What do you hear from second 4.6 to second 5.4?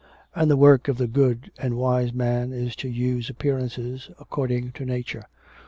to Nature.